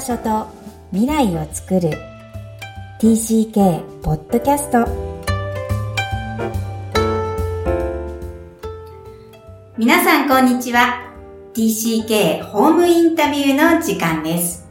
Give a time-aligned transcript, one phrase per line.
[0.00, 0.46] 場所と
[0.92, 1.90] 未来を作る
[3.02, 4.86] TCK ポッドキャスト
[9.76, 11.12] 皆さんこんにちは
[11.52, 14.66] TCK ホームインタビューの時間です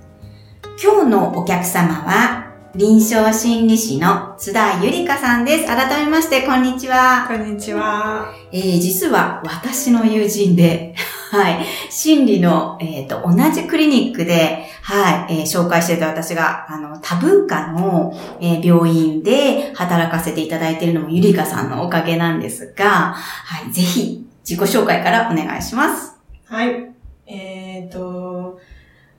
[0.83, 5.65] 今日のお客様は臨床心理士の津田ゆりかさんです。
[5.65, 7.25] 改めまして、こんにちは。
[7.27, 8.31] こんにちは。
[8.51, 10.93] えー、実は私の友人で、
[11.29, 18.11] はい、心理の、えっ、ー、と、同じクリニックで、はい、えー、紹介してた私が、あの、多文化の、
[18.41, 26.15] えー、病院で働かせていただいているのもゆりかさんのおかげなんですが、はい、ぜひ、自己紹介からお願いします。
[26.45, 26.91] はい。
[27.27, 28.59] えっ、ー、と、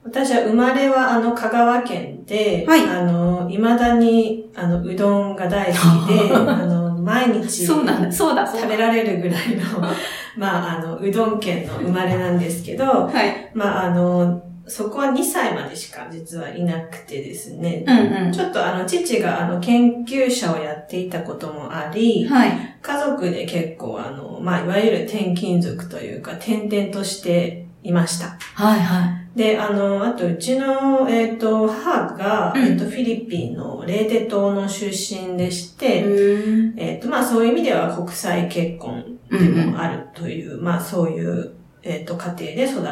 [0.02, 9.64] 私は生まれはあの香川県で、はい、あの、未だにあの、うどんが大好きで、 あの、毎日そうなんだ、そうだ、食べられるぐらいの、
[10.36, 17.84] まあ、あの、うどん県の生まれなんですけど、はい、まあ、あの、そこは2歳までしか実はいなくてですね。
[17.86, 28.38] うんうん、ちょっとあの、父があの、研究者をやっていたこともあり、はい、家族で結構あの、まあ、いわゆる転勤族というか、転々としていました。
[28.54, 29.19] はいはい。
[29.34, 42.84] で、あの、あと、うちの、えっ、ー、と、母が、うん、えっ、と、フィリピンのレーテ島の出身でして、うん、えっ、と、まあ、そういう意味では国際結婚でもあるという、うん、まあ、そういう、えっ、と、家庭で育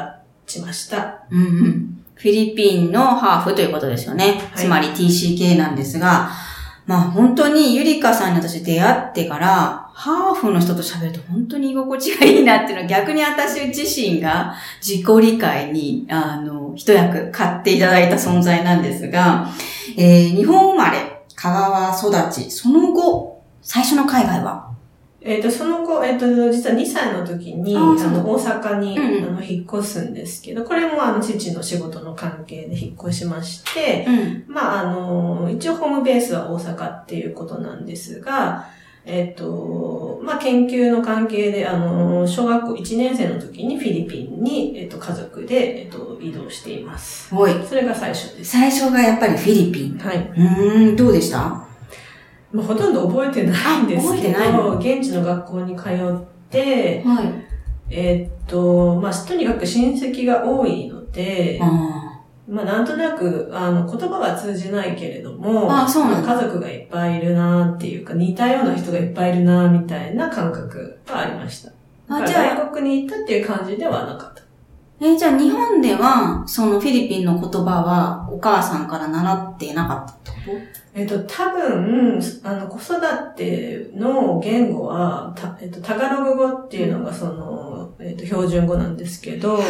[0.47, 1.25] ちました。
[1.28, 4.41] うん、フィリピンのハーフということですよね。
[4.53, 6.31] はい、つまり TCK なんですが、
[6.89, 19.48] まあ本当にゆりかさんに私出会ってから、ハーフの人と喋ると本当に居心地がいいなっていうのは逆に私自身が自己理解に、あの、一役買っていただいた存在なんですが、
[19.98, 24.67] えー、日本生まれ、香川育ち、その後、最初の海外は
[25.20, 38.69] えっ、ー、と、その後、えっ、ー、と、実は2歳の時に、あの、大阪に、うん、あの、引っ越すんですけど、これもあの、父の仕事の関係で引っ越しまして、うん、まあ、あの、一応ホームベースは大阪っていうことなんですが、
[39.04, 47.34] えっ、ー、と、まあ、研究の関係で、あの、小学校1年生の時にフィリピンに、えっ、と、家族で、えっ、と、移動しています。
[47.34, 47.54] はい。
[47.66, 48.53] それが最初です。
[48.53, 49.98] 最初がやっぱりフィリピン。
[49.98, 50.32] はい。
[50.37, 51.68] うん、どうでした？
[52.53, 55.91] まあ、ほとんど覚えてないんですけど、現地の学校に通っ
[56.50, 57.34] て、はい、
[57.91, 61.60] えー、っと、まあ、とにかく親戚が多いので、
[62.48, 71.72] まあ、なんとなく、あの、言葉は通じないけれども、あそうな家族がいっぱいいるなっていうか、似たような人がいっぱいいるなみたいな感覚はありました。
[72.08, 74.42] あじゃあ、外国に行ったっていう感じではなかった。
[75.00, 80.78] えじゃあ日本では、そのフィリピンの言葉はお母さんから習ってなかったってこと？
[80.94, 83.00] えっと、多分、あの、子育
[83.37, 89.62] ての言語は、たえっと、タガログ語っていうのがその、えっと、標準語なんですけど、はい、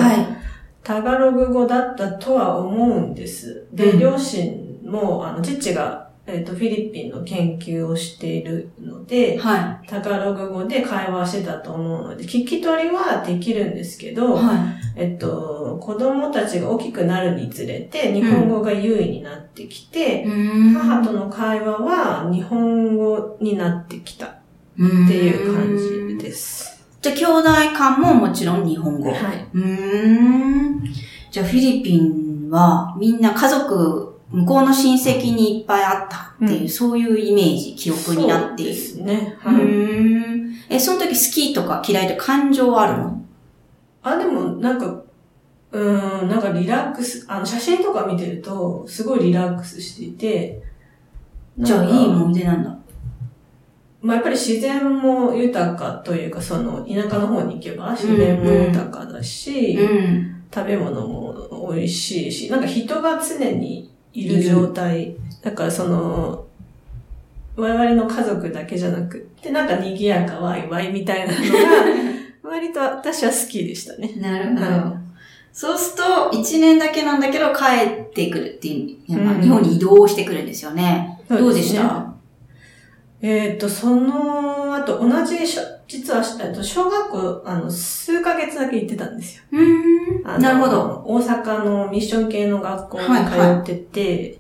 [0.83, 3.67] タガログ語だったとは思うんです。
[3.73, 9.89] で、うん、両親も、あの、父がえっ、ー、と、フィリピンの研究をしているので、はい。
[9.89, 14.55] タガログ語で会話してたと思うので、聞き取りはできるんですけど、は
[14.88, 14.88] い。
[14.99, 24.31] えっと、子供たちが大きくなるにつれて、日本語が優位になってきて、うん、母との会話は日本語になってきたっ
[24.75, 25.79] ていう感
[26.19, 26.85] じです。
[27.01, 29.09] じゃあ、兄弟間ももちろん日本語。
[29.09, 29.47] はい。
[29.55, 30.83] うん。
[31.31, 38.75] じゃあ、フィリピンはみんな家族向こうの親戚にいっぱいあったっていう、うん、そういうイメージ、記憶になっている。
[38.75, 39.37] そうですね。
[39.39, 39.63] はい。
[39.63, 43.25] うんえ、その時好きとか嫌いとか感情あるの？
[44.03, 45.03] あ、でも、なんか、
[45.71, 45.79] う
[46.25, 50.63] ん、なんかリラックス、あの、写真とか見てると、すごいリラックスしていて、
[51.59, 52.79] じゃあ、いい思い出なんだ？
[54.01, 65.17] まあ、やっぱり自然も豊かというか、その、田舎の方に行けば自然も豊かだし、うんうん、食べ物も美味しいし、なんか人が常にいる状態。
[65.43, 66.47] だからその、
[67.57, 71.45] 我々の家族だけじゃなくて、なんか賑やかワイワイみたいなのが、
[72.49, 74.15] 割と私は好きでしたね。
[74.17, 74.97] なるほど。
[75.53, 77.65] そうすると、一年だけなんだけど帰
[78.09, 81.21] ってくるっていう、うん、日本に移動してくるんですよね。
[81.29, 82.15] どうでした？
[83.21, 85.39] えっ、と、その後、同じ
[85.89, 86.23] 実は、
[86.63, 89.43] 小学校、あの、数ヶ月だけ行ってたんですよ。
[89.51, 90.23] うん。
[90.41, 91.03] なるほど。
[91.05, 94.39] 大阪のミッション系の学校に通ってて、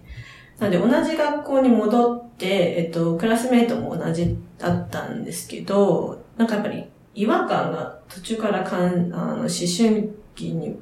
[0.60, 2.46] はいはい、なので同じ学校に戻って、
[2.78, 6.84] えっと、クラスメイトも同じだったんですけど、なんかやっぱり
[7.16, 10.78] 違和感が途中からかん、あの、思春期に、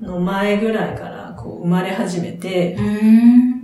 [0.00, 2.76] の前ぐらいからこう生まれ始めて、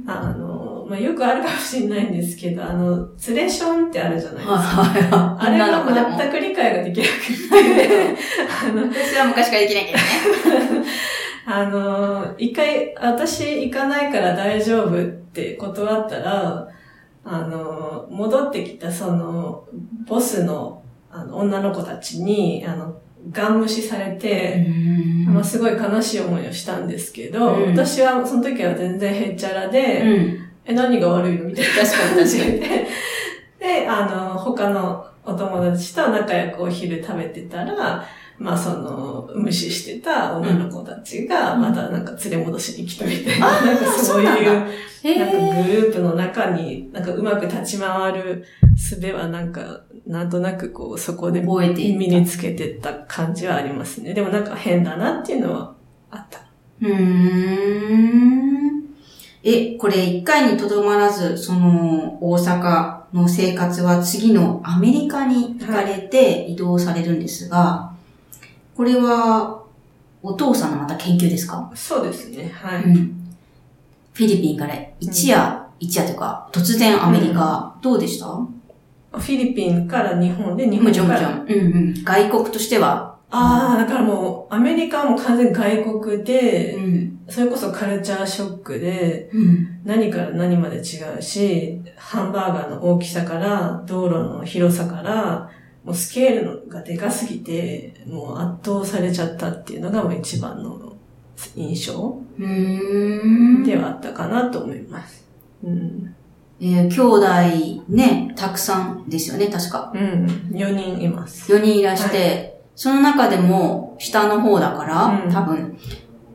[0.07, 4.53] あの、まあ、よくあるかもしれないんですけど、あの、ツレションってあるじゃないですか。
[4.55, 8.17] はいはい、あれが全く理解ができなくて。
[8.69, 10.87] あの、私は昔からできないけどね。
[11.47, 16.69] あの、一回、私行かないから大丈夫って断ったら、
[17.25, 19.65] あの、戻ってきたその、
[20.07, 20.83] ボスの、
[21.17, 23.01] あの、女の子たちに、あの、
[23.33, 24.67] ガン無視されて、
[25.27, 31.47] まあ、すごい悲しい思いをしたんですけど、うん、私はその時は全然へっちゃらで、うん、え、何が悪いの？
[31.47, 31.71] みたいな。
[31.83, 32.61] 確かに確かに。
[33.59, 38.05] で、あの、他のお友達と仲良くお昼食べてたら、
[38.39, 48.45] まあその、無視してた女の子たちが、またなんか連れ戻しに来たみたいな、うん、なんかそういう、なんかグループの中に、なんかうまく立ち回る
[48.75, 54.13] 術はなんか、なんとなくこう、そこで身につけてた感じはありますね。
[54.13, 55.75] でもなんか変だなっていうのは
[56.11, 56.41] あった。
[56.83, 58.47] うーん。
[59.43, 67.86] え、これ一回にとどまらず、その、大阪の生活は次のアメリカに行かれて移動されるんですが、はい
[68.77, 69.63] これは、
[70.23, 71.71] お父さんのまた研究ですか？
[71.75, 72.51] そうですね。
[72.55, 72.83] はい。
[72.83, 73.37] うん。
[74.13, 78.27] フィリピンから一夜、うん、一夜というか、突然アメリカ、うん、どうでした？
[78.27, 81.43] フィリピンから日本で、日本から。
[81.43, 82.05] うんうん。
[82.05, 83.17] 外国としては。
[83.31, 90.81] ああ、だからもう、アメリカはもう完全外国で、うん、それこそカルチャーショックで、うん、何から何まで違
[91.19, 95.51] うし、ハンバーガーの大きさから、道路の広さから、
[95.87, 100.97] もうスケールがでかすぎて、もう圧倒されちゃったっていうのがもう一番の
[101.55, 102.19] 印象
[103.65, 105.25] ではあったかなと思います。
[105.63, 106.15] うん
[106.59, 109.93] えー、兄弟ね、たくさんですよね、確か。
[109.95, 110.27] うん。
[110.53, 111.53] 4人います。
[111.53, 115.79] 4人いらして、はい、その中でも下の方だから、うん、多分、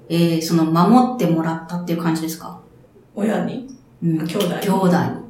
[0.09, 2.61] えー、その守ってもらったっていう感じですか？
[3.15, 3.67] 親に？
[4.03, 4.17] うん。
[4.27, 4.47] 兄弟。
[4.61, 5.20] 兄弟に。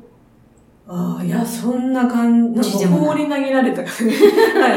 [0.94, 4.20] ああ、いや、そんな感じ、なんか放り投げられた感じ。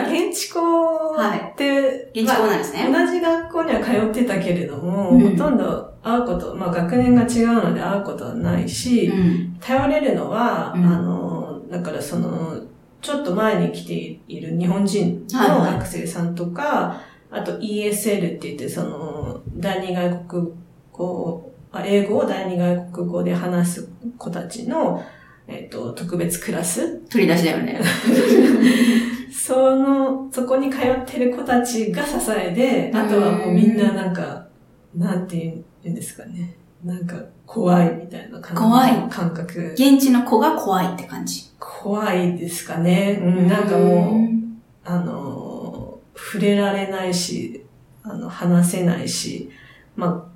[0.08, 12.60] 建築校って、はい、建築校なんですね、まあ、同じ学校には通ってたけれども、うん、ほとんど会うこと、まあ学年が違うので会うことはないし、うん、頼れるのは、うん、あの、だからその、
[13.02, 17.02] ちょっと前に来ている日本人の学生さんとか、は
[17.32, 17.34] い。
[17.34, 20.52] はい、あと ESL って言って、その、第二外国
[20.92, 21.52] 語、
[21.84, 25.02] 英語を第二外国語で話す子たちの、
[25.46, 26.98] えっ、ー、と、特別クラス？
[27.10, 27.80] 取り出しだよね。
[29.30, 34.46] その、そこに通ってる子たちが支えで、あとはもうみんななんか、
[34.96, 36.56] なんて言うんですかね。
[36.82, 38.62] なんか、怖いみたいな感じ。
[38.62, 39.08] 怖い。
[39.10, 39.72] 感覚。
[39.72, 41.50] 現地の子が怖いって感じ。
[41.58, 43.18] 怖いですかね。
[43.22, 44.28] うん、なんかもう、
[44.84, 47.64] あの、触れられないし、
[48.02, 49.50] あの、話せないし、
[49.96, 50.28] ま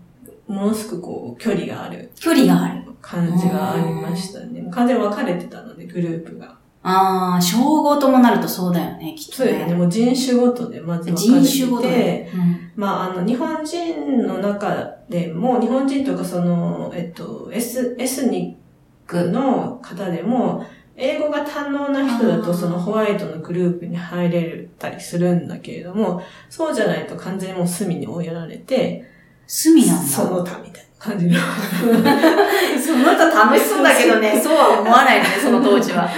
[0.49, 2.11] あ、ものすごくこう、距離がある。
[2.17, 2.88] 距離がある。
[3.09, 4.69] 感じがありましたね。
[4.71, 6.59] 完全に分かれてたので、グループが。
[6.83, 9.51] ああ、称号ともなるとそうだよね、きっと、ね。
[9.51, 9.75] そうですね。
[9.75, 11.49] もう人種ごとでまず分かれてて。
[11.49, 18.59] 人種ごとで、うん、まあ、あの、日本人の中でも、日本人とかその、えっと、エス、エスニ
[19.07, 26.21] ックの方でも、英語が堪能な人だとそのホワイトのグループに入れたりするんだけれども、
[26.51, 29.05] そうじゃないと完全にもう隅に追いやられて、
[29.47, 30.03] 隅なんだ。
[30.03, 30.88] その他みたいな。
[30.99, 31.39] 感じの。
[31.39, 36.09] その後楽しそうだけどね、そうは思わないね、 その当時は。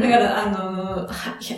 [0.00, 1.06] だから、あの、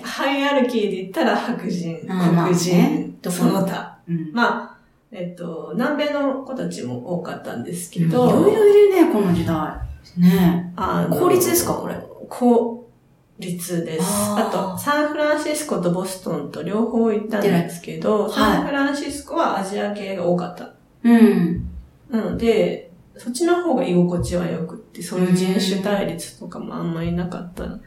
[0.02, 3.96] ハイアルキーで言ったら白人、黒人、その他。
[4.32, 4.76] まあ、
[5.12, 8.28] えっと、南米の子たちも多かったんですけど。
[8.28, 9.54] いろいろいるね、この時代。
[10.16, 11.94] ねあ公立ですか、これ？
[12.28, 12.88] 公
[13.38, 14.04] 立です。
[14.36, 20.70] あと、サンフランシスコとボストンと両方行ったんですけど、サンフランシスコはアジア系が多かった。
[21.02, 21.69] うん。
[22.10, 27.82] なので、そっちの方が居心地は良くって、そういう人種対立とかもあんまりなかったん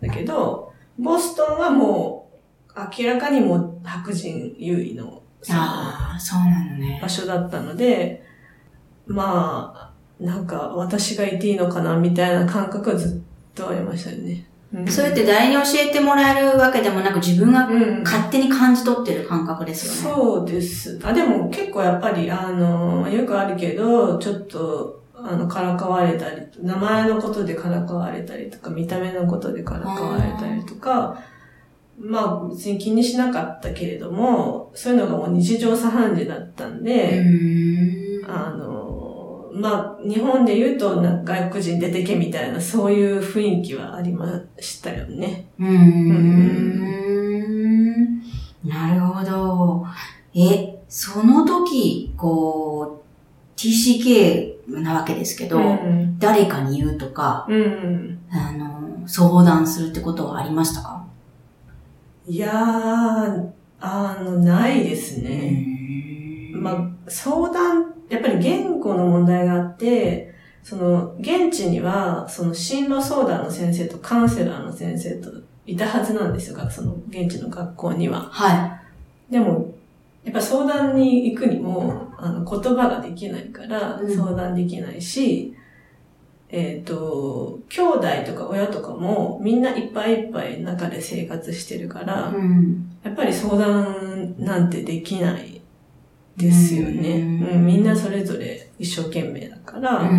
[0.00, 2.30] だけど、ボストンはも
[2.74, 6.98] う明らかにも白人優位のああ、そうなのね。
[7.00, 8.22] 場所だったので、
[9.06, 14.46] まあ、なんか私がいていいのかなみたいな感覚はずっとありましたよね。
[14.88, 17.68] そうやって誰に教えてもらえるわけでもなく自分が
[18.04, 20.16] 勝手に感じ取ってる感覚ですよね。
[20.16, 20.98] そうです。
[21.02, 31.18] あ、でも結構やっぱり、あの、よくあるけど、ちょっと、あの、からかわれたり、名前のことでからかわれたりとか、見た目のことでからかわれたりとか、
[31.98, 37.22] まあ別に気にしなかったけれども、そういうのがもう日常茶飯事だったんで、
[38.26, 38.69] あの、
[39.52, 44.26] まあ、日本で言うと、外国人出てけみたいな、そういう雰囲気はありま
[44.58, 45.46] したよね。
[45.58, 46.90] うん。
[48.64, 49.86] なるほど。
[50.34, 53.02] え、その時、こ
[53.56, 61.04] う、TCK なわけですけど、うん、誰かに言うとか、うん、あの、相談するってことはありましたか？
[62.26, 63.48] いやー、
[63.80, 65.66] あの、ないですね。
[66.54, 75.30] まあ、相談、やっぱり言語の問題があって、その、現地には、その進路相談の先生とカウンセラーの先生と
[75.66, 78.28] いたはずなんですよ、その現地の学校には。
[78.30, 78.78] は
[79.28, 79.32] い。
[79.32, 79.72] でも、
[80.24, 85.54] やっぱ相談に行くにも、あの、言葉ができないから相談できないし、
[86.52, 95.59] うん、えっ、ー、と、兄弟とか親とかもみんないっぱいいっぱい中で生活してるから、うん、やっぱり相談なんてできない
[96.36, 97.18] ですよね。
[97.18, 100.10] うん、みんなそれぞれ一生懸命だから、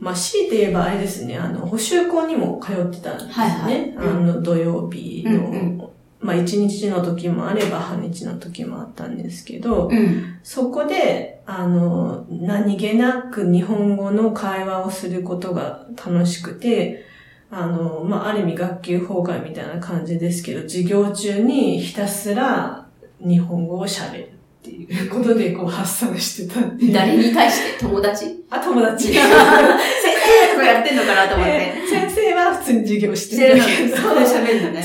[0.00, 3.32] まあ、強いて言えばあれですね、あの、補習校にも通ってたんですね。
[3.34, 5.88] はいはい、あの、土曜日の、うんうん、
[6.20, 17.04] まあ、一日の時もあれば半日の時もあったんですけど、うん、そこで、あの、何気なく日本語の会話をすることが楽しくて、
[17.50, 22.86] あの、まあ、ある意味学級崩壊みたいな感じですけど、授業中にひたすら
[23.20, 24.37] 日本語を喋る。
[24.58, 26.60] っていうことでこう発散してた。
[26.92, 27.80] 誰に対して？
[27.80, 28.44] 友達？
[28.50, 29.08] あ、友達。
[29.14, 31.52] 先生とかやってんのかなと思って。
[31.52, 33.60] えー、先生は普通に授業してる。
[33.60, 34.84] してるのそうで喋るのね。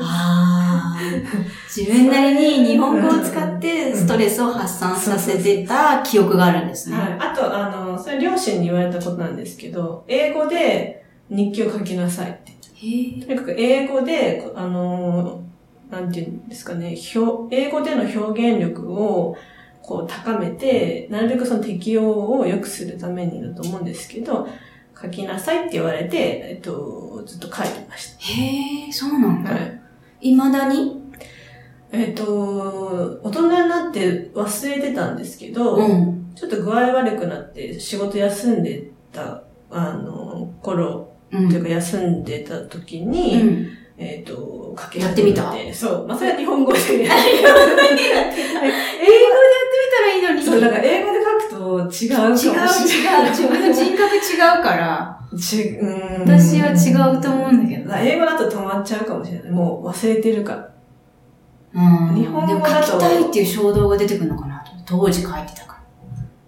[0.00, 1.00] ああ。
[1.68, 6.96] 自分なりに日本語を使ってストレスを発散させてた記憶があるんですね。
[6.96, 7.16] はい。
[7.20, 12.52] あと、あの、それ両親に言われたことなんですけど、英語で日記を書きなさいって。
[12.74, 15.42] へとにかく英語で、あの、
[15.90, 16.96] なんていうんですかね、
[17.50, 19.36] 英語での表現力を
[19.82, 24.48] こう高めて、なるべくその適用を良くするためにだと思うんですけど、
[25.00, 26.16] 書きなさいって言われて、
[26.50, 28.24] えっと、ずっと書いてました。
[28.24, 29.50] へえ、そうなんだ。
[29.50, 29.80] はい。
[30.20, 31.02] 未だに？
[31.90, 46.06] えっ、と、大人になって忘れてたんですけど、うん、ちょっと具合悪くなって仕事休んでた、あの、頃、うん、というか休んでた時に、うんえっ、ー、と、書けやってみたそう。
[46.08, 46.78] まあ、それは日本語で。
[46.80, 48.60] 英語でやってみた
[50.00, 50.42] らいいのに。
[50.42, 52.68] そう、だから英語で書くと違うかもしれない。
[52.68, 53.30] 違う、違う。
[53.30, 55.20] 自分の人格違うから。
[55.38, 56.22] ち、うん。
[56.22, 57.94] 私は違うと思うんだけど。
[57.94, 59.50] 英語だと止まっちゃうかもしれない。
[59.50, 60.70] もう忘れてるから。
[61.74, 62.14] うん。
[62.14, 62.92] 日本語だと。
[62.92, 64.72] 書きたいっていう衝動が出てくるのかなと。
[64.86, 65.80] 当時書いてたから。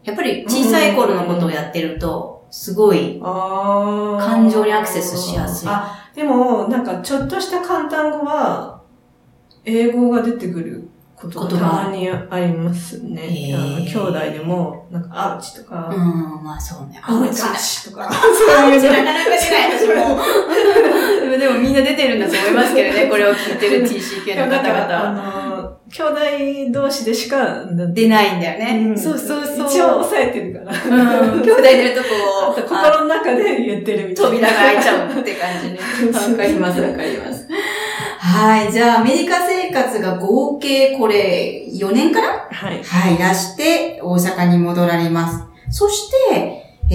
[0.04, 5.68] やっぱり小さい頃のことをやってると、すごい、感情にアクセスしやすい。
[5.68, 8.82] あでも、なんかちょっとした簡単語は、
[9.64, 13.54] 英語が出てくることがたまにありますね。
[13.54, 15.88] あの兄弟でも、なんかアーチとか。
[15.88, 17.00] うん、まあそうね。
[17.02, 18.10] アーチとか。
[18.12, 20.20] そういうなかなか出ない私も。
[21.38, 24.86] でもみんな出てるんだと思いますけどね、 これを聞いてる TCK の方々。
[24.88, 25.12] あ
[25.48, 25.51] の、
[25.94, 28.88] 兄弟同士でしか出ないんだよね。
[28.88, 29.66] うん、そうそうそう。
[29.66, 30.72] 一応抑えてるから。
[30.72, 32.54] うん、兄弟出るとこを。
[32.56, 34.30] 心の中で言ってるみたいな。
[34.30, 35.78] 扉が開いちゃうって感じね。
[36.32, 37.46] わかります、わかります。
[38.18, 38.72] はい。
[38.72, 42.82] じゃあ、アメリカ生活が合計これ4年かなはい。
[42.82, 43.18] はい。
[43.18, 45.44] らして、大阪に戻られます。
[45.68, 46.94] そして、え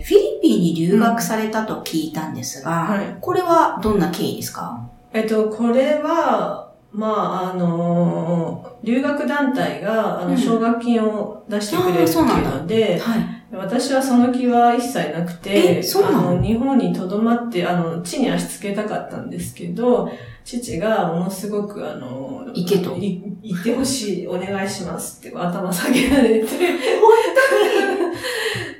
[0.00, 4.80] ー、フィリピンに留学されたと聞いたんですが、うん、はい、これはどんな経緯ですか？
[5.12, 20.10] えっと、これは、まあ、あの、留学団体が、あの、奨学金を出してくれるっていうので、うん、はい、私はその気は一切なくて、あの、日本に留まって、あの、地に足つけたかったんですけど、
[20.44, 22.96] 父がものすごく、あの、行けと。
[22.96, 26.50] い、行ってほしい、お願いしますって頭下げられて、本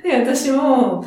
[0.01, 0.09] 当に？
[0.09, 1.05] で、私も、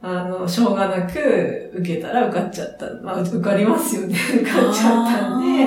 [0.00, 2.86] あの、しょうがなく受けたら受かっちゃった。
[3.02, 4.16] まあ、受かりますよね。
[4.40, 5.66] 受かっちゃったんで、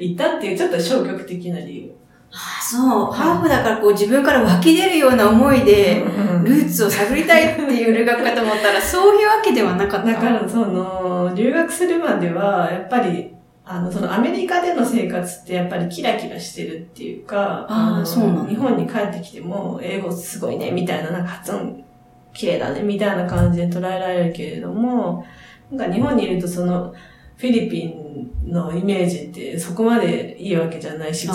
[0.00, 1.92] 行ったっていうちょっと消極的な理由。
[2.32, 3.12] ああ、そう。
[3.12, 6.04] ハーフだからこう自分から湧き出るような思いで、
[6.44, 10.06] ルーツを探りたいっていう留学かと思ったら、 そういうわけではなかった。
[10.06, 21.84] だからその、留学するまでは、やっぱり、あの、そのアメリカでの生活ってやっぱりキラキラしてるっていうか、ああ、そうなの日本に帰ってきても、英語すごいね、みたいな、なんか発音
[22.32, 25.24] 綺麗だね、みたいな感じで捉えられるけれども、
[25.70, 26.92] なんか日本にいるとその、
[27.40, 31.26] フィリピンのイメージってそこまでいいわけじゃないし、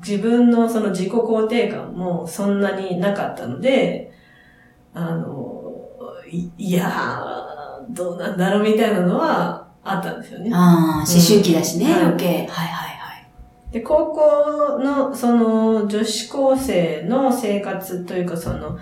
[0.00, 4.12] 自分のその自己肯定感もそんなになかったので、
[4.92, 5.62] あの、
[6.28, 10.50] いいやー、どうなんだろうみたいなのはあったんですよね。
[10.52, 12.26] ああ、思春期だしね、うん、余計。
[12.26, 13.72] はいはいはい。
[13.72, 18.78] で、高校の、その、女子高生の生活というか、その、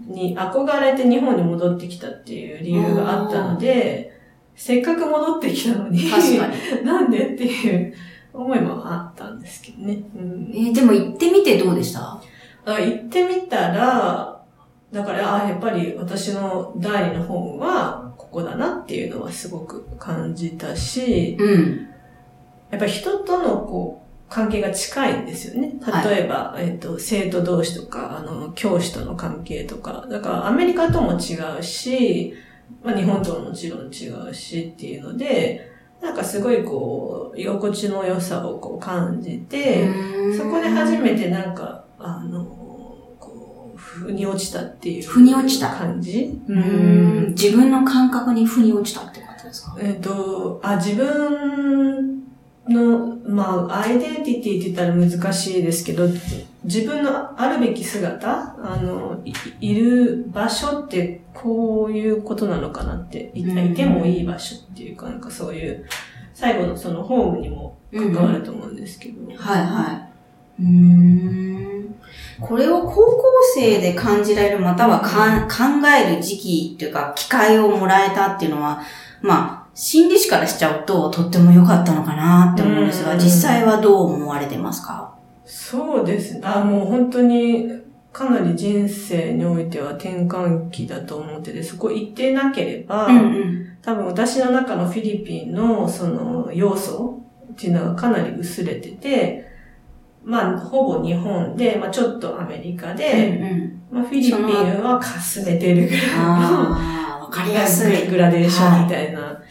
[0.00, 4.13] に憧れて日本に戻ってきたっていう理由があったので、
[4.56, 6.54] せっかく戻ってきたのに、確かに。
[6.84, 7.94] なんでっていう
[8.32, 10.02] 思いもあったんですけどね。
[10.16, 12.20] うん、えー、でも行ってみてどうでした？
[12.66, 14.40] あ行ってみたら、
[14.92, 21.88] だから、あやっぱり私の第二の本はここだなっていうのはすごく感じたし、うん、
[22.70, 25.74] やっぱり人とのこう、関係が近いんですよね。
[26.04, 30.06] 例えば、はい、えっ、と、生徒同士とか、あの、教師との関係とか。
[30.10, 32.34] だからアメリカとも違うし、
[32.82, 35.70] まあ日本とももちろん違うしっていうので、
[36.02, 39.88] なんかすごいこう、居心地の良さをこう感じて、
[40.36, 42.44] そこで初めてなんか、あの、
[43.18, 45.08] こう、腑に落ちたっていう。
[45.08, 46.38] 腑に落ちた感じ？
[46.46, 47.28] うん。
[47.30, 49.76] 自分の感覚に腑に落ちたって感じですか？
[49.80, 52.13] えっ、と、あ、自分
[52.68, 56.06] の、まあ、アイデンティティって言ったら難しいですけど、
[56.64, 65.86] 自分のあるべき姿、あの、いいる場所ってこういうことなのかなってい、いてもいい場所っていうか、なんかそういう、
[66.32, 69.20] 最後のそのホームにも関わると思うんですけど。
[69.20, 70.08] うん、はいは
[70.58, 70.62] い。
[70.62, 71.94] うん。
[72.40, 73.22] これを高校
[73.54, 78.82] 生で感じられる、またはかん考える時期というか、機会をもらえたっていうのは、
[79.20, 85.14] まあ、心理師からしちゃうと、とっても良かったのかなって思うんですが、実際はどう思われてますか？
[85.44, 86.40] そうですね。
[86.44, 87.68] あ、もう本当に、
[88.12, 97.20] かなり人生においては転換期だと思ってて、そこ行ってなければ、うんうん、多分私の中のフィリピンのその要素
[97.52, 99.44] っていうのがかなり薄れてて、
[100.22, 103.36] まあ、ほぼ日本で、まあちょっとアメリカで、
[103.90, 108.06] うんうん、まあフィリピンはかすめてるぐらいの、わかりやすい。
[108.06, 109.43] グラデーションみたいな、はい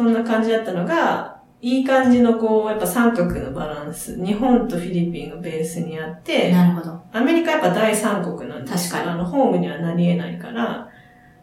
[0.00, 4.24] そんな感じだったのが、いい感じのこう、やっぱ三角のバランス。
[4.24, 7.02] 日本とフィリピンがベースにあって、なるほど。
[7.12, 10.88] アメリカやっぱ大三国なんですから、あの、ホームにはなり得ないから、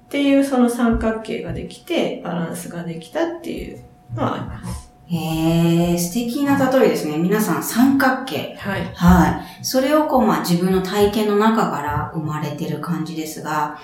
[0.05, 3.79] っていうその三角形ができて、バランスができたっていう
[4.15, 4.87] のはあります。
[5.09, 7.17] へえ、素敵な例えですね。
[7.17, 8.57] 皆さん三角形。
[8.59, 8.91] はい。
[8.93, 9.65] はい。
[9.65, 13.77] それをこう、まあ自分の体験の中から生まれてる感じですが、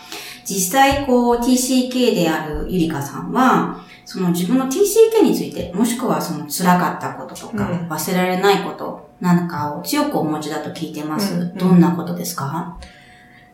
[0.43, 11.36] 実際こう TCK であるゆりかさんは、その自分の TCK について、もしくはその辛かったこととか、うん、忘れられないことなんかを強くお持ちだと聞いてます。
[11.36, 12.77] うんうん、どんなことですか？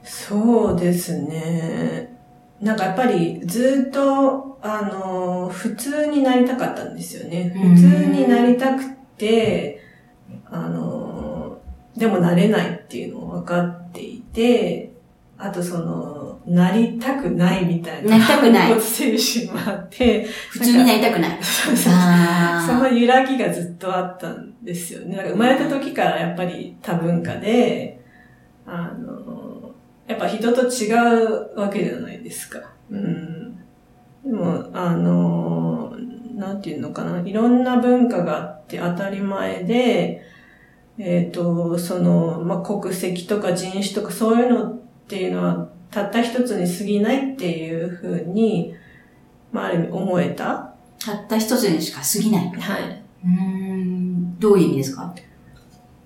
[0.04, 2.18] そうですね。
[2.62, 7.54] なんかやっぱりずっと、あの、普通になりたかったんですよね。
[7.56, 8.84] 普通になりたく
[9.18, 9.82] て、
[10.46, 11.60] あの、
[11.96, 14.92] でもなれないっていうのを分かっていて、
[15.38, 18.12] あとその、なりたくないみたいな。
[18.12, 18.82] なりたくない。
[18.82, 21.40] 精神もあって、普通になりたくない。
[21.42, 21.94] そうそう
[22.68, 25.16] その揺らぎがずっとあったんですよね。
[25.16, 28.02] なんか生まれた時からやっぱり多文化で、
[28.66, 29.59] あの、
[30.10, 30.92] やっぱ人と違
[31.24, 32.60] うわけじゃないですか。
[32.90, 33.56] うん。
[34.26, 35.96] でも、あの、
[36.34, 37.22] なんていうのかな。
[37.22, 40.24] いろんな文化があって当たり前で、
[40.98, 48.74] えっ、ー、と、その、まあ、国籍とか人種とかそういうのっていうのはたった一つに過ぎないっていうふうに、
[49.52, 50.74] まあ、ある意味思えた。
[50.98, 52.50] たった一つにしか過ぎない。
[52.50, 53.04] はい。
[53.24, 55.14] うん、どういう意味ですか？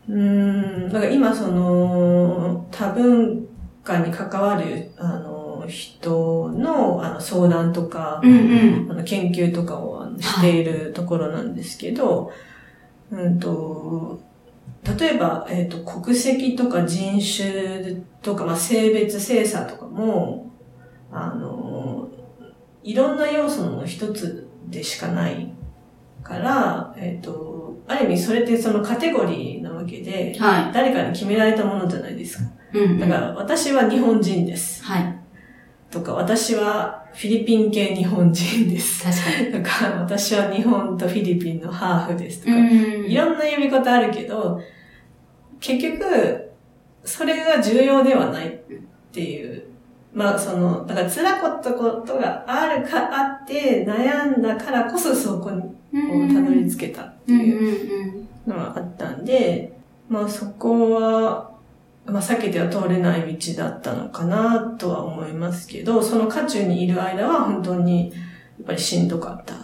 [0.10, 3.48] うん、だから今その、多文
[3.84, 12.32] 化に関わる、あの、人の、あの、相談とか、うんうん、あの、研究とかをしているところなんですけど、
[13.12, 14.22] はい、うんと、
[14.98, 20.52] 例えば、えっ、ー、と、国籍とか人種とか、まあ、性別、性差とかも、
[21.12, 22.10] あの、
[22.84, 25.54] いろんな要素の一つでしかない
[26.22, 32.44] から、えっ、ー、と、ある意味それってそのカテゴリーなわけで、はい、誰かに決められたものじゃないですか。
[32.74, 34.84] うん、うん、だから、私は日本人です。
[34.84, 35.20] はい。
[35.92, 39.04] とか、私はフィリピン系日本人です。
[39.04, 39.64] 確かに。
[39.64, 44.60] とか、私は日本とフィリピンのハーフですとか、いろんな呼び方あるけど、
[45.60, 46.52] 結局、
[47.06, 48.52] それが重要ではないっ
[49.12, 49.64] ていう。
[50.14, 59.73] まあ、その、だから辛かったことがあるか、あって悩んだからこそそこに、こう、たどり着けたっていうのがあったんで、
[60.14, 61.52] まあそこは、
[62.06, 68.16] まあ避けては通れない道だったのかなとは思いますけど、その渦中にいる間は本当にや
[68.62, 69.56] っぱりしんどかった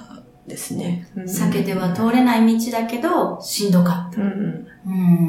[0.47, 1.07] ですね。
[1.15, 4.21] 避けては通れない道だけど、しんどかった。
[4.21, 4.67] うん、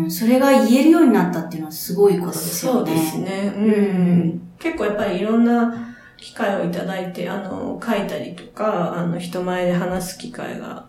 [0.02, 0.10] うん。
[0.10, 2.90] それが言えるようになったっていうのはすごいことですよね。
[2.90, 3.52] そうですね。
[3.54, 4.52] うん。
[4.58, 10.86] 結構やっぱりいろんな機会をいただいて、あの、書いたりとか、あの、人前で話す機会が、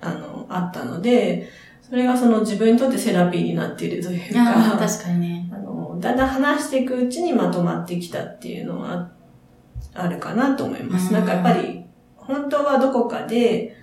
[0.00, 1.50] あの、あったので、
[1.88, 5.50] それがその自分にとってセラピーになっているというか、確かにね。
[5.52, 9.10] あの、だんだん話していくうちにまとまってきたっていうのは
[9.92, 11.12] あるかなと思います。
[11.12, 11.84] なんかやっぱり
[12.16, 13.76] 本当はどこかで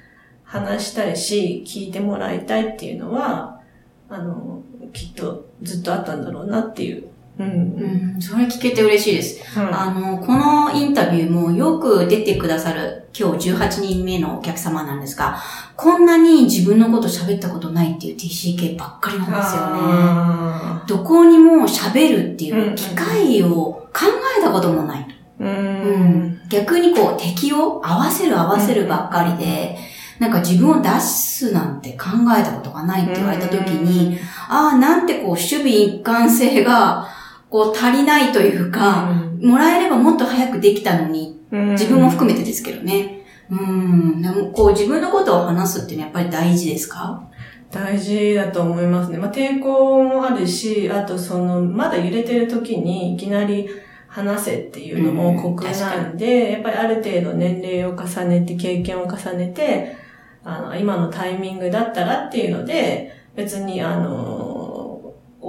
[0.43, 3.61] 話したいし、聞いてもらいたいっていうのは、
[4.09, 7.07] あの、きっとずっとあったんだろうなっていう、
[7.39, 15.38] うん、うん、それ聞けて嬉しいです、うん、あの、このインタビューもよく出てくださる今日18人目のお客様なんですが、
[15.76, 20.82] こんなに自分のこと喋ったことないっていう TCK ばっかりなんですよね。
[20.88, 24.06] どこにも喋るっていう機会を考
[24.39, 25.08] えたこともない。
[25.39, 29.78] うん、逆にこう敵を合わせる合わせるばっかりで、
[30.19, 37.08] なんか自分を出すなんて考えたことがないって言われた時に、ああ、なんてこう守備一貫性が
[37.50, 43.23] こう足りないというか、もらえればもっと早くできたのに、自分も含めてですけどね。
[43.49, 44.21] うん。
[44.21, 47.27] でもこう自分のことを話すっていうのはやっぱり大事ですか？
[47.71, 49.17] 大事だと思いますね。
[49.17, 53.69] まあ、抵抗もあるし、あとその、まだ揺れてる時にいきなり
[54.08, 59.95] 話せっていうのも酷なんで、うん、やっぱりある程度年齢を重ねて、経験を重ねて、
[60.43, 64.61] あの、今のタイミングだったらっていうので、別に、あの、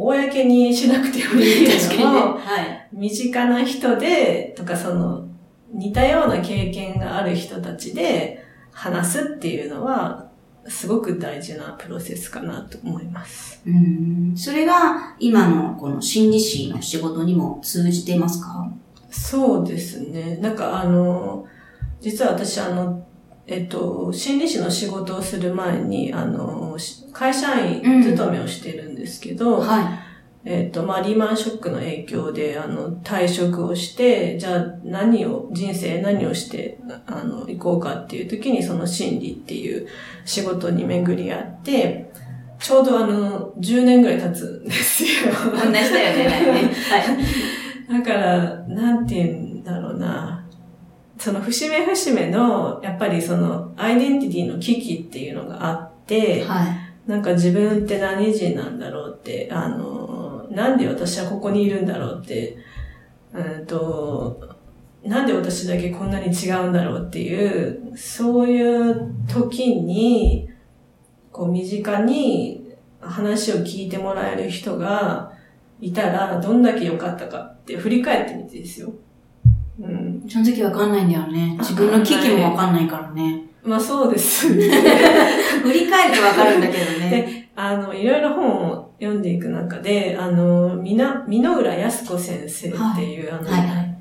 [0.05, 5.27] 公にしなくてもいいけども、はい、身近な人で、とかその、
[5.73, 10.31] 似たような経験がある人たちで話すっていうのは、
[10.69, 13.61] すごく大事なプロセスかなと思います。
[13.67, 14.35] うん。
[14.37, 18.71] それが今のこの心理師の仕事にも通じていますか？
[19.11, 20.37] そうですね。
[20.37, 21.47] なんかあの、
[22.01, 23.05] 実は私あの、
[23.47, 26.77] えっと、心理師の仕事をする前に、あの、
[27.13, 30.13] 会社員勤めをしてるんですけど、うん、はい。
[30.45, 39.87] えっと、まあ、リーマンショックの影響で、あの、退職をして、じゃあ何を、人生何をして、あの、行こうかっていう時に、その心理っていう
[40.25, 42.11] 仕事に巡り合って、
[42.59, 45.11] ちょうどあの、10年ぐらい経つんですよ。
[45.53, 46.29] 同じだよね、
[46.91, 48.03] はい。
[48.03, 50.42] だから、なんて言うんだろうな。
[51.23, 56.67] その節目節目の、やっぱりその、アイデンティティの危機っていうのがあって、はい。
[57.07, 62.57] なんか自分って何人なんだろうって、あの、なんで私はここにいるんだろうって、
[63.33, 64.57] うんと、
[65.05, 70.51] なんで私だけこんなに違うんだろうっていう、そういう時に、
[71.31, 75.31] こう身近に話を聞いてもらえる人が
[75.81, 78.93] いたら、どんだけ良かったかって振り返ってみてですよ。
[80.23, 80.31] うん。
[80.31, 81.57] その時わかんないんだよね。
[81.59, 83.45] 自分の危機もわかんないからね。
[83.65, 84.59] まあそうです 振
[85.73, 87.11] り返るとわかるんだけどね。
[87.11, 93.93] で、あの、いろいろ本を読んでいく中で、あの、みな、美濃浦康子先生っていう、はい、あの、はいはい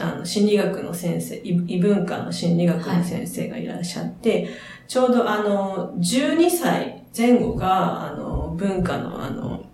[0.00, 4.48] あの心理学の先生、異文化の心理学の先生がいらっしゃって、はい、
[4.86, 9.64] ちょうどあの、12歳前後が、あの、文化のあの、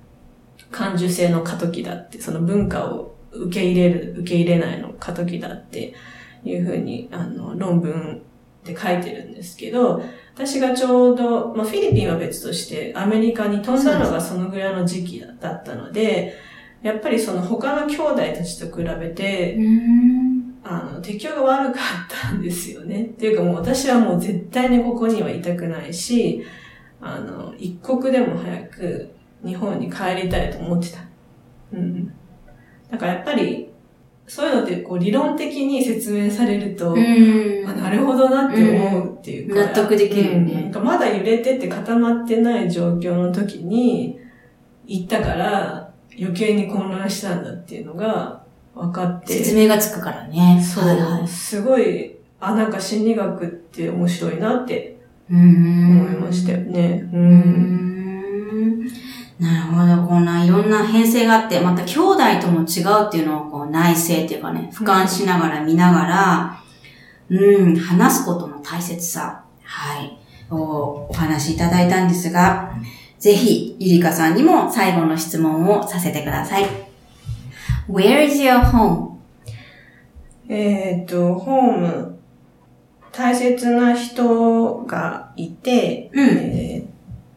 [0.70, 5.94] 感受性の過渡期だって、その文化を受け入れる、受け入れないの過渡期だって
[6.44, 8.22] いうふうに、あの、論文
[8.64, 10.02] で書いてるんですけど、
[10.34, 16.34] 私がちょうど、まあ、フィリピンは別として、アメリカに飛んだのがそのぐらいの時期だったので、
[16.82, 19.56] やっぱりその他の兄弟たちと比べて、
[20.64, 23.04] あの、適応が悪かったんですよね。
[23.04, 26.44] っていうかもう私はもう絶対にここにはいたくないし、
[27.00, 29.14] あの、一刻でも早く
[29.44, 31.00] 日本に帰りたいと思ってた。
[31.72, 32.12] うん。
[32.92, 33.70] だからやっぱり、
[34.26, 39.62] そういうのってこう理論的に説明されると、あなるほどなって思うっていうか。
[39.62, 40.84] 納得できるね、うん。
[40.84, 44.18] まだ揺れてて固まってない状況の時に
[44.86, 48.42] 行ったから、余計に混乱したんだっていうのが
[48.74, 49.32] 分かって。
[49.32, 50.62] 説明がつくからね。
[50.62, 50.84] そう。
[50.84, 54.98] はいはい、すごい、あ、なんか心理学って面白いなって
[55.30, 57.08] 思いましたよね。
[57.12, 57.91] うん。
[59.42, 60.06] なるほど。
[60.06, 66.62] こんないろんな編成があって、また兄弟とも違うっていうのをこう内省っていうかね、俯瞰しながら見ながら、
[67.28, 70.16] うん、話すことの大切さ、はい、
[70.48, 72.72] おお話しいただいたんですが、
[73.18, 76.66] ぜひ、ゆりかさんにも最後の質問をさせてください。
[77.90, 79.16] Where is your home?
[80.48, 82.20] えっと、ホーム、
[83.10, 86.91] 大切な人がいて、うん、えー、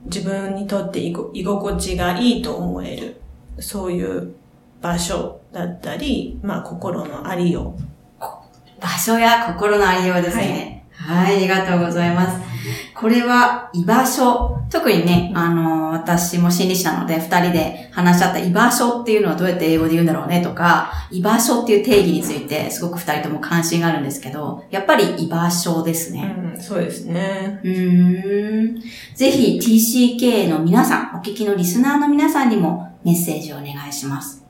[0.05, 3.21] 自分にとって居心地がいいと思える、
[3.59, 4.35] そういう
[4.81, 7.81] 場所だったり、まあ、心のありよう。
[8.81, 10.85] 場所や心のありようですね。
[10.91, 12.44] はい、はい、ありがとうございます。
[12.93, 14.55] これは居場所。
[14.69, 26.35] 特にね、あの、私も心理師なので、二人で話し合った居場所っていうのはどうやって英語で言うんだろうねとか、居場所っていう定義についてすごく二人とも関心があるんですけど、やっぱり居場所ですね。
[26.55, 27.61] うん、そうですね。
[27.63, 28.81] うん。
[29.13, 34.43] ぜひ TCK の皆さん、お聞きのリスナーの皆さんにもメッセージをお願いします。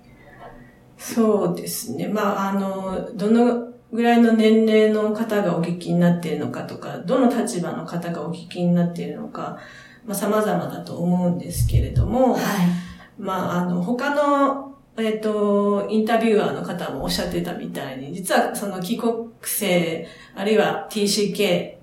[0.98, 2.08] そうですね。
[2.08, 9.58] まあ、あの、どのぐらいの年齢の方がお聞きになっているのかとか、どの立場の方がお聞きになっているのか、
[10.06, 12.42] まあ様々だと思うんですけれども、はい、
[13.18, 21.76] まああの、他のえっ、と、インタビュアーの方もおっしゃってたみたいに、実はその帰国生、あるいは TCK、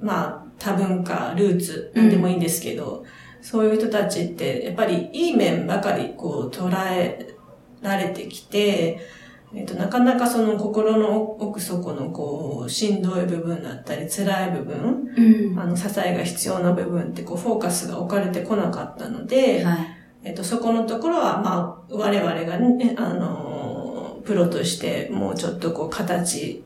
[0.00, 3.04] まあ、多文化、ルーツ、なんでもいいんですけど、
[3.38, 7.34] うん、そういう人たちって、やっぱりいい面ばかりこう捉え
[7.82, 9.00] られてきて、
[9.54, 19.78] えっ、と、なかなかその心の奥底のこう、しんどい部分だったり、辛い部分、うん、あの、支えが必要な部分ってこう、フォーカスが置かれてこなかったので、はい、
[20.24, 26.62] えっ、と、そこのところは、まあ、我々がね、あの、プロとしてもうちょっとこう、形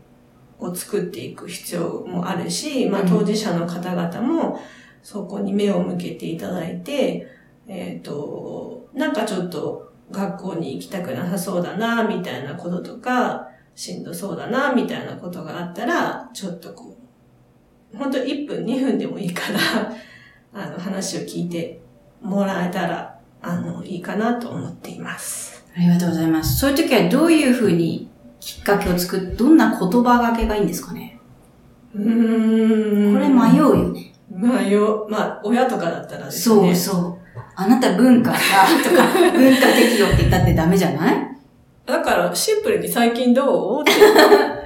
[0.58, 4.60] を作っていく必要もあるし、まあ、当事者の方々も、
[5.04, 7.28] そこに目を向けていただいて、
[7.68, 16.96] えっ、と、なんかちょっと、学校に行きたくなさそうだな、みたいなこととか、しんどそうだな、みたいなことがあったら、ちょっとこ
[17.94, 19.92] う、本当1分、2分でもいいから
[20.54, 21.80] あの、話を聞いて
[22.20, 25.64] もらえたら、あの、いいかなと思っています。
[25.76, 26.58] ありがとうございます。
[26.58, 28.08] そういう時はどういうふうに
[28.40, 31.18] きっかけを作る、どんな言葉がけがいいんですかね？
[31.94, 33.14] うーん。
[33.14, 34.12] これ迷うよね。
[34.30, 35.08] 迷う。
[35.08, 36.74] まあ、親とかだったらですね。
[36.74, 37.11] そうそう。
[37.54, 41.14] あなた文化さ、とか、 文化適用って言ったってダメじゃない？
[41.84, 43.82] だから、シンプルに最近どう？
[43.82, 43.92] って、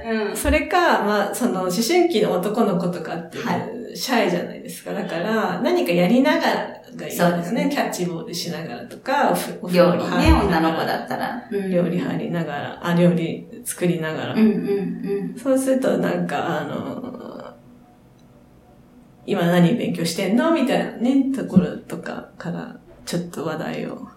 [0.09, 4.93] うん、それか、まあ、その、思春期の男の子とかって、はい、シャイじゃないですか。
[4.93, 7.69] だから、何かやりながらがいいですね。
[7.71, 9.35] キャッチボールしながらとか、
[9.73, 11.43] 料理ね、女の子だったら。
[11.69, 14.33] 料理入りながら、あ、料理作りながら。
[14.33, 17.36] うんうんうん、そうすると、なんか、あの、
[19.27, 20.51] 今何勉強してんの？
[20.51, 24.07] みたいなね、ところとかから、ちょっと話題を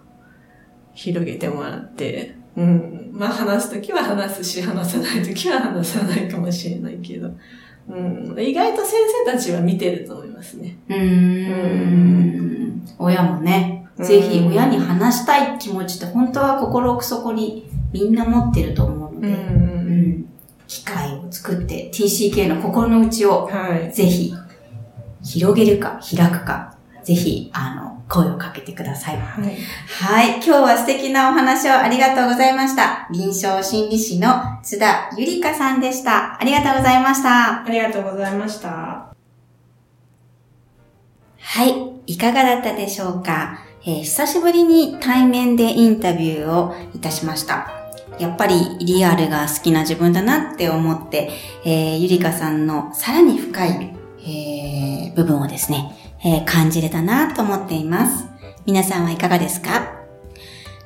[0.93, 3.09] 広げてもらって、うん。
[3.11, 7.29] まあ話すときは話すし、話さないときは話さないかもしれないけど、
[7.89, 8.35] うん。
[8.39, 8.93] 意外と先
[9.25, 10.77] 生たちは見てると思いますね。
[10.89, 10.97] うん。
[10.97, 11.01] う
[12.47, 20.29] ん親もね、ぜひ親に話したい気持ちって本当は心奥底にみんな持ってると思うので、うん、
[20.67, 23.49] 機会を作って TCK の心の内を
[23.91, 24.33] ぜひ
[25.23, 29.17] 広げるか開くか、ぜひ、あの、声をかけてください。
[29.17, 29.57] はい。
[29.87, 30.35] はい。
[30.35, 33.07] 今日は素敵なお話をありがとうございました。
[33.11, 36.39] 臨床心理士の津田ゆりかさんでした。
[36.39, 37.63] ありがとうございました。
[37.63, 39.13] ありがとうございました。
[41.39, 42.13] はい。
[42.13, 47.71] いかがだったでしょうか、えー、久しぶりに対面でインタビューをいたしました。
[48.19, 51.31] やっぱりリアルが好きな自分だなって思って、
[51.63, 58.25] えー、ゆりかさんのさらに深いえー、部分をですね、えー、感じれたなと思っています。
[58.65, 59.99] 皆さんはいかがですか？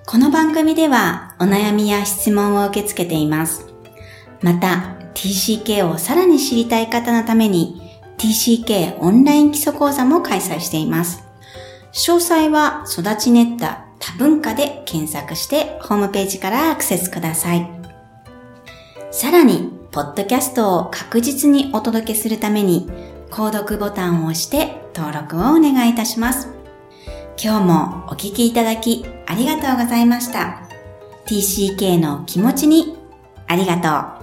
[0.05, 3.67] この番組ではお悩みや質問を受け付けています。
[4.41, 7.81] また、TCK をさらに知りたい方のために
[8.17, 11.23] TCK オンライン基礎講座も開催しています。
[11.93, 17.67] 詳細は育ちネッタ多文化で検索してホームページからアクセスください。
[19.11, 22.89] さらに、ポッドキャストを確実にお届けするために
[23.35, 26.47] 購読ボタンを押して登録をお願いいたします。
[27.37, 30.61] 今日もお聞きいただきありがとうございました。
[31.25, 32.97] TCK の気持ちに
[33.47, 34.14] ありがとう。